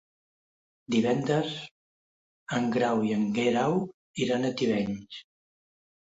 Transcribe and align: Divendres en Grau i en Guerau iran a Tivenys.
Divendres 0.93 1.51
en 2.59 2.65
Grau 2.75 3.01
i 3.09 3.11
en 3.17 3.27
Guerau 3.35 3.75
iran 4.25 4.49
a 4.49 4.51
Tivenys. 4.63 5.21